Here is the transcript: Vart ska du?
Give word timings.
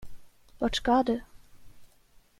Vart 0.59 0.75
ska 0.75 1.03
du? 1.03 1.21